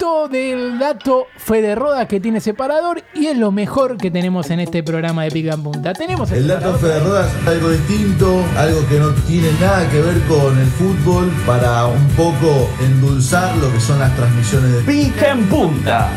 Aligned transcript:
momento 0.00 0.28
del 0.28 0.78
dato 0.78 1.26
Fede 1.36 1.74
Rodas 1.74 2.06
que 2.06 2.20
tiene 2.20 2.40
separador 2.40 3.02
y 3.14 3.26
es 3.26 3.36
lo 3.36 3.52
mejor 3.52 3.96
que 3.96 4.10
tenemos 4.10 4.50
en 4.50 4.60
este 4.60 4.82
programa 4.82 5.24
de 5.24 5.30
Pica 5.30 5.54
en 5.54 5.62
Punta. 5.62 5.92
Tenemos 5.92 6.30
El 6.32 6.48
dato 6.48 6.76
separador. 6.76 6.80
Fede 6.80 7.00
Rodas 7.00 7.30
es 7.42 7.48
algo 7.48 7.70
distinto, 7.70 8.44
algo 8.56 8.88
que 8.88 8.98
no 8.98 9.10
tiene 9.26 9.48
nada 9.60 9.88
que 9.90 10.00
ver 10.00 10.20
con 10.22 10.58
el 10.58 10.66
fútbol, 10.68 11.30
para 11.46 11.86
un 11.86 12.08
poco 12.10 12.68
endulzar 12.80 13.56
lo 13.58 13.72
que 13.72 13.80
son 13.80 13.98
las 13.98 14.14
transmisiones 14.16 14.72
de 14.72 14.80
Pica 14.80 15.32
en 15.32 15.46
punta. 15.48 16.10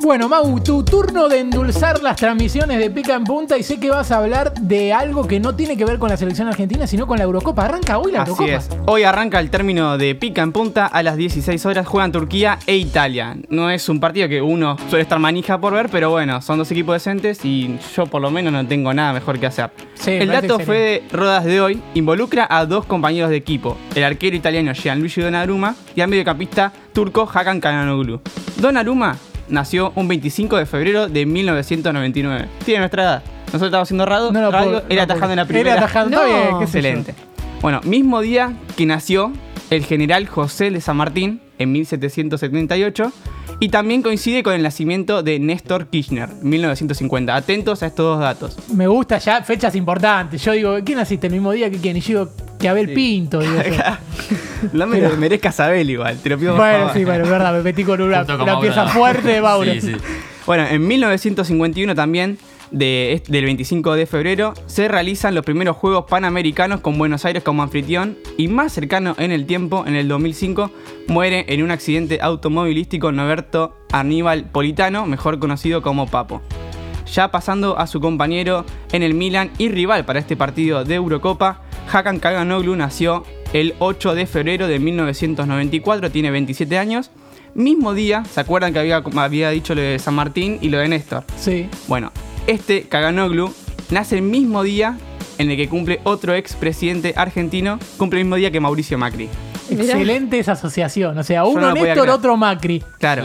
Bueno, 0.00 0.28
Mau, 0.28 0.60
tu 0.60 0.84
turno 0.84 1.28
de 1.28 1.40
endulzar 1.40 2.00
las 2.02 2.16
transmisiones 2.16 2.78
de 2.78 2.88
Pica 2.88 3.14
en 3.16 3.24
Punta 3.24 3.58
y 3.58 3.64
sé 3.64 3.80
que 3.80 3.90
vas 3.90 4.12
a 4.12 4.18
hablar 4.18 4.54
de 4.54 4.92
algo 4.92 5.26
que 5.26 5.40
no 5.40 5.56
tiene 5.56 5.76
que 5.76 5.84
ver 5.84 5.98
con 5.98 6.08
la 6.08 6.16
selección 6.16 6.46
argentina, 6.46 6.86
sino 6.86 7.06
con 7.08 7.18
la 7.18 7.24
Eurocopa. 7.24 7.64
Arranca 7.64 7.98
hoy 7.98 8.12
la 8.12 8.22
Así 8.22 8.30
Eurocopa. 8.30 8.52
es. 8.52 8.68
Hoy 8.86 9.02
arranca 9.02 9.40
el 9.40 9.50
término 9.50 9.98
de 9.98 10.14
pica 10.14 10.42
en 10.42 10.52
punta 10.52 10.86
a 10.86 11.02
las 11.02 11.16
16 11.16 11.66
horas. 11.66 11.86
Juegan 11.86 12.12
Turquía 12.12 12.58
e 12.66 12.76
Italia. 12.76 13.36
No 13.48 13.70
es 13.70 13.88
un 13.88 13.98
partido 13.98 14.28
que 14.28 14.40
uno 14.40 14.76
suele 14.88 15.02
estar 15.02 15.18
manija 15.18 15.60
por 15.60 15.74
ver, 15.74 15.88
pero 15.90 16.10
bueno, 16.10 16.40
son 16.42 16.58
dos 16.58 16.70
equipos 16.70 16.94
decentes 16.94 17.44
y 17.44 17.76
yo 17.96 18.06
por 18.06 18.22
lo 18.22 18.30
menos 18.30 18.52
no 18.52 18.64
tengo 18.66 18.94
nada 18.94 19.12
mejor 19.12 19.40
que 19.40 19.46
hacer. 19.46 19.70
Sí, 19.94 20.12
el 20.12 20.28
dato 20.28 20.60
fue 20.60 20.78
de 20.78 21.02
Rodas 21.12 21.44
de 21.44 21.60
hoy 21.60 21.82
involucra 21.94 22.46
a 22.48 22.64
dos 22.66 22.86
compañeros 22.86 23.30
de 23.30 23.36
equipo, 23.36 23.76
el 23.96 24.04
arquero 24.04 24.36
italiano 24.36 24.72
Gianluigi 24.72 25.20
Donnarumma 25.20 25.74
y 25.96 26.00
al 26.00 26.08
mediocampista 26.08 26.72
turco 26.92 27.28
Hakan 27.32 27.60
Calhanoglu. 27.60 28.20
Donnarumma 28.56 29.16
nació 29.48 29.92
un 29.96 30.08
25 30.08 30.56
de 30.56 30.66
febrero 30.66 31.08
de 31.08 31.26
1999. 31.26 32.48
Tiene 32.64 32.80
nuestra 32.80 33.02
edad. 33.02 33.22
Nosotros 33.46 33.68
estábamos 33.68 33.86
haciendo 33.88 34.06
radio, 34.06 34.30
No 34.32 34.40
lo 34.42 34.50
radio, 34.50 34.70
puedo- 34.70 34.84
él 34.88 34.96
no 34.96 35.02
atajando 35.02 35.30
en 35.32 35.36
la 35.36 35.44
primera. 35.46 35.72
Él 35.72 35.78
atajando, 35.78 36.24
bien, 36.24 36.58
qué. 36.58 36.64
Excelente. 36.64 37.14
Bueno, 37.62 37.80
mismo 37.84 38.20
día 38.20 38.52
que 38.76 38.86
nació 38.86 39.32
el 39.70 39.84
general 39.84 40.26
José 40.26 40.70
de 40.70 40.80
San 40.80 40.96
Martín 40.96 41.40
en 41.58 41.72
1778 41.72 43.12
y 43.60 43.70
también 43.70 44.02
coincide 44.02 44.42
con 44.42 44.54
el 44.54 44.62
nacimiento 44.62 45.22
de 45.22 45.40
Néstor 45.40 45.86
Kirchner, 45.88 46.28
1950. 46.42 47.34
Atentos 47.34 47.82
a 47.82 47.86
estos 47.86 48.04
dos 48.04 48.20
datos. 48.20 48.56
Me 48.72 48.86
gusta 48.86 49.18
ya 49.18 49.42
fechas 49.42 49.74
importantes. 49.74 50.42
Yo 50.44 50.52
digo, 50.52 50.76
¿quién 50.84 50.98
naciste 50.98 51.26
el 51.26 51.32
mismo 51.32 51.50
día 51.52 51.68
que 51.70 51.78
quién? 51.78 51.96
Y 51.96 52.00
yo 52.00 52.26
digo, 52.26 52.30
que 52.58 52.68
Abel 52.68 52.92
Pinto. 52.92 53.40
Digo 53.40 53.54
yo. 53.62 53.82
No 54.72 54.88
me 54.88 55.00
lo 55.00 55.16
merezca 55.16 55.52
saber 55.52 55.88
igual, 55.88 56.18
te 56.18 56.30
lo 56.30 56.36
pido 56.36 56.52
por 56.52 56.62
bueno, 56.62 56.78
favor. 56.78 56.94
sí, 56.94 57.04
bueno, 57.04 57.24
es 57.24 57.30
verdad, 57.30 57.52
me 57.52 57.62
metí 57.62 57.84
con 57.84 58.00
una, 58.00 58.22
una 58.22 58.60
pieza 58.60 58.88
fuerte 58.88 59.28
de 59.28 59.40
Mauro. 59.40 59.72
Sí, 59.72 59.80
sí. 59.80 59.92
Bueno, 60.46 60.66
en 60.68 60.84
1951 60.84 61.94
también, 61.94 62.38
de, 62.70 63.22
del 63.28 63.44
25 63.44 63.94
de 63.94 64.06
febrero, 64.06 64.54
se 64.66 64.88
realizan 64.88 65.34
los 65.34 65.44
primeros 65.44 65.76
Juegos 65.76 66.06
Panamericanos 66.08 66.80
con 66.80 66.98
Buenos 66.98 67.24
Aires 67.24 67.42
como 67.42 67.62
anfitrión 67.62 68.16
y 68.36 68.48
más 68.48 68.72
cercano 68.72 69.14
en 69.18 69.30
el 69.30 69.46
tiempo, 69.46 69.84
en 69.86 69.94
el 69.94 70.08
2005, 70.08 70.70
muere 71.06 71.44
en 71.48 71.62
un 71.62 71.70
accidente 71.70 72.18
automovilístico 72.20 73.12
Noberto 73.12 73.76
Aníbal 73.92 74.46
Politano, 74.46 75.06
mejor 75.06 75.38
conocido 75.38 75.82
como 75.82 76.06
Papo. 76.06 76.42
Ya 77.12 77.30
pasando 77.30 77.78
a 77.78 77.86
su 77.86 78.00
compañero 78.00 78.66
en 78.92 79.02
el 79.02 79.14
Milan 79.14 79.50
y 79.58 79.68
rival 79.68 80.04
para 80.04 80.18
este 80.18 80.36
partido 80.36 80.84
de 80.84 80.96
Eurocopa, 80.96 81.62
Hakan 81.92 82.18
Calhanoglu 82.18 82.76
nació 82.76 83.24
el 83.52 83.74
8 83.78 84.14
de 84.14 84.26
febrero 84.26 84.68
de 84.68 84.78
1994, 84.78 86.10
tiene 86.10 86.30
27 86.30 86.78
años. 86.78 87.10
Mismo 87.54 87.94
día, 87.94 88.24
¿se 88.30 88.40
acuerdan 88.40 88.72
que 88.72 88.78
había, 88.78 89.02
había 89.16 89.50
dicho 89.50 89.74
lo 89.74 89.80
de 89.80 89.98
San 89.98 90.14
Martín 90.14 90.58
y 90.60 90.68
lo 90.68 90.78
de 90.78 90.88
Néstor? 90.88 91.24
Sí. 91.38 91.68
Bueno, 91.86 92.12
este 92.46 92.82
Kaganoglu 92.82 93.52
nace 93.90 94.16
el 94.16 94.22
mismo 94.22 94.62
día 94.62 94.98
en 95.38 95.50
el 95.50 95.56
que 95.56 95.68
cumple 95.68 96.00
otro 96.04 96.34
ex 96.34 96.54
presidente 96.54 97.14
argentino, 97.16 97.78
cumple 97.96 98.20
el 98.20 98.26
mismo 98.26 98.36
día 98.36 98.50
que 98.50 98.60
Mauricio 98.60 98.98
Macri. 98.98 99.28
Excelente 99.70 100.38
esa 100.38 100.52
asociación. 100.52 101.16
O 101.18 101.22
sea, 101.22 101.40
no 101.40 101.48
uno 101.48 101.68
podía 101.70 101.82
Néstor, 101.84 102.04
creer. 102.04 102.10
otro 102.18 102.36
Macri. 102.36 102.82
Claro. 102.98 103.24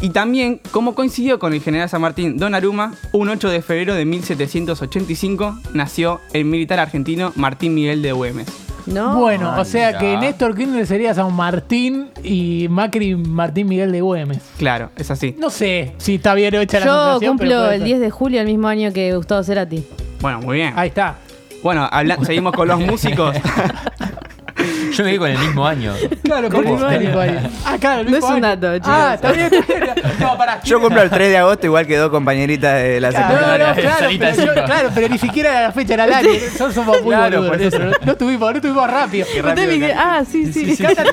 Y 0.00 0.10
también, 0.10 0.60
como 0.72 0.94
coincidió 0.94 1.38
con 1.38 1.54
el 1.54 1.62
general 1.62 1.88
San 1.88 2.02
Martín 2.02 2.36
Donnarumma, 2.36 2.94
un 3.12 3.28
8 3.30 3.48
de 3.48 3.62
febrero 3.62 3.94
de 3.94 4.04
1785 4.04 5.58
nació 5.72 6.20
el 6.32 6.44
militar 6.44 6.78
argentino 6.80 7.32
Martín 7.36 7.74
Miguel 7.74 8.02
de 8.02 8.12
Güemes. 8.12 8.46
No. 8.86 9.18
bueno, 9.18 9.52
o 9.58 9.64
sea 9.64 9.98
que 9.98 10.16
Néstor 10.16 10.54
Kirchner 10.54 10.86
sería 10.86 11.12
San 11.12 11.32
Martín 11.34 12.10
y 12.22 12.68
Macri 12.70 13.16
Martín 13.16 13.66
Miguel 13.68 13.90
de 13.90 14.00
Güemes. 14.00 14.38
Claro, 14.58 14.90
es 14.96 15.10
así. 15.10 15.34
No 15.40 15.50
sé 15.50 15.94
si 15.98 16.16
está 16.16 16.34
bien 16.34 16.54
hecha 16.54 16.78
la 16.78 16.86
Yo 16.86 16.92
asociación. 16.92 17.36
pero 17.38 17.50
cumplo 17.50 17.70
el 17.72 17.78
ser. 17.78 17.84
10 17.86 18.00
de 18.00 18.10
julio, 18.10 18.40
el 18.42 18.46
mismo 18.46 18.68
año 18.68 18.92
que 18.92 19.12
Gustavo 19.16 19.42
Cerati. 19.42 19.84
Bueno, 20.20 20.40
muy 20.40 20.56
bien. 20.58 20.72
Ahí 20.76 20.88
está. 20.88 21.16
Bueno, 21.64 21.88
habla- 21.90 22.18
seguimos 22.24 22.52
con 22.52 22.68
los 22.68 22.78
músicos. 22.86 23.34
Yo 24.96 25.04
me 25.04 25.10
quedé 25.10 25.18
con 25.18 25.30
el 25.30 25.38
mismo 25.38 25.66
año. 25.66 25.92
Claro, 26.22 26.48
¿Cómo? 26.48 26.88
el 26.88 27.00
mismo 27.00 27.18
año. 27.20 27.40
Ah, 27.66 27.76
claro, 27.80 28.00
el 28.02 28.06
No 28.06 28.12
mismo 28.12 28.28
es 28.32 28.38
un 28.38 28.44
año. 28.44 28.56
dato, 28.56 28.74
chicos. 28.78 28.90
Ah, 28.92 29.14
está 29.14 29.32
bien. 29.32 29.50
No, 30.20 30.38
pará. 30.38 30.60
Yo 30.64 30.80
cumplo 30.80 31.02
el 31.02 31.10
3 31.10 31.28
de 31.30 31.36
agosto, 31.38 31.66
igual 31.66 31.86
quedó 31.86 32.10
compañerita 32.10 32.74
de 32.76 33.00
la 33.00 33.10
No, 33.10 33.18
secundaria. 33.18 33.68
no, 33.68 33.74
claro, 33.74 33.98
Salita 33.98 34.32
pero, 34.34 34.54
yo- 34.54 34.64
claro, 34.64 34.90
pero 34.94 35.08
ni 35.08 35.18
siquiera 35.18 35.50
era 35.50 35.62
la 35.62 35.72
fecha 35.72 35.94
era 35.94 36.04
año. 36.04 36.28
Nosotros 36.32 36.74
somos 36.74 37.02
muy 37.02 37.14
Claro, 37.14 37.42
boludos. 37.42 37.48
por 37.56 37.62
eso. 37.62 37.78
No, 37.78 37.92
no 38.06 38.16
tuvimos, 38.16 38.54
no 38.54 38.60
tuvimos 38.60 38.90
rápido. 38.90 39.26
Me 39.54 39.66
dice, 39.66 39.92
ah, 39.94 40.22
sí, 40.30 40.52
sí. 40.52 40.76
Cata, 40.76 41.04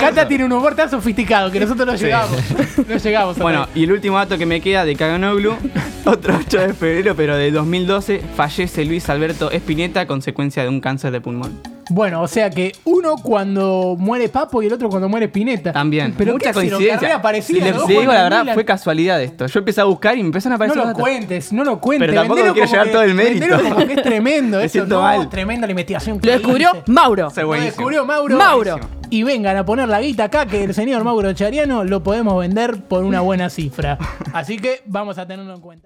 Cata 0.00 0.28
tiene 0.28 0.44
un 0.44 0.52
humor 0.52 0.74
tan 0.76 0.88
sofisticado 0.90 1.50
que 1.50 1.60
nosotros 1.60 1.86
no 1.86 1.94
llegamos. 1.94 2.38
No 2.86 2.96
llegamos. 2.96 3.38
a 3.38 3.42
Bueno, 3.42 3.66
y 3.74 3.84
el 3.84 3.92
último 3.92 4.16
dato 4.18 4.38
que 4.38 4.46
me 4.46 4.60
queda 4.60 4.84
de 4.84 4.94
Kaganoglu, 4.94 5.56
otro 6.04 6.36
8 6.38 6.58
de 6.60 6.74
febrero, 6.74 7.14
pero 7.16 7.36
de 7.36 7.50
2012, 7.50 8.22
fallece 8.36 8.84
Luis 8.84 9.08
Alberto 9.08 9.50
Espineta 9.50 10.00
a 10.00 10.06
consecuencia 10.06 10.62
de 10.62 10.68
un 10.68 10.80
cáncer 10.80 11.10
de 11.10 11.20
pulmón. 11.20 11.58
Bueno, 11.90 12.22
o 12.22 12.28
sea 12.28 12.50
que 12.50 12.72
uno 12.84 13.16
cuando 13.22 13.96
muere 13.98 14.28
Papo 14.28 14.62
y 14.62 14.66
el 14.66 14.72
otro 14.72 14.88
cuando 14.88 15.08
muere 15.08 15.28
Pineta. 15.28 15.72
También. 15.72 16.14
Pero 16.16 16.32
Mucha 16.32 16.52
coincidencia. 16.52 17.20
Parecida, 17.22 17.64
Le- 17.64 17.70
los 17.72 17.80
dos 17.80 17.88
le 17.88 18.00
digo 18.00 18.12
la 18.12 18.22
verdad, 18.24 18.40
Milan. 18.40 18.54
fue 18.54 18.64
casualidad 18.64 19.22
esto. 19.22 19.46
Yo 19.46 19.58
empecé 19.60 19.80
a 19.80 19.84
buscar 19.84 20.16
y 20.16 20.20
me 20.20 20.26
empezaron 20.26 20.52
a 20.54 20.56
No 20.58 20.64
aparecer 20.64 20.76
lo 20.76 20.82
los 20.84 20.88
datos. 20.90 21.00
cuentes, 21.02 21.52
no 21.52 21.64
lo 21.64 21.80
cuentes. 21.80 22.08
Pero 22.08 22.20
tampoco 22.20 22.40
quiero 22.40 22.54
como 22.54 22.66
llevar 22.66 22.86
que- 22.86 22.92
todo 22.92 23.02
el 23.02 23.14
mérito. 23.14 23.46
como 23.62 23.86
que 23.86 23.92
es 23.94 24.02
tremendo. 24.02 24.58
Me 24.58 24.64
eso, 24.64 24.86
no, 24.86 25.00
mal. 25.02 25.28
tremenda 25.28 25.66
la 25.66 25.70
investigación. 25.72 26.20
que 26.20 26.26
Lo 26.26 26.32
descubrió 26.34 26.70
hice. 26.74 26.82
Mauro. 26.92 27.28
Lo 27.34 27.52
descubrió 27.52 28.04
Mauro. 28.04 28.36
Mauro. 28.36 28.80
Y 29.10 29.22
vengan 29.22 29.56
a 29.56 29.64
poner 29.64 29.88
la 29.88 30.02
guita 30.02 30.24
acá 30.24 30.44
que 30.44 30.62
el 30.64 30.74
señor 30.74 31.02
Mauro 31.02 31.32
Chariano 31.32 31.82
lo 31.82 32.02
podemos 32.02 32.38
vender 32.38 32.76
por 32.82 33.04
una 33.04 33.20
buena 33.22 33.48
cifra. 33.48 33.96
Así 34.34 34.58
que 34.58 34.82
vamos 34.84 35.16
a 35.16 35.26
tenerlo 35.26 35.54
en 35.54 35.60
cuenta. 35.62 35.76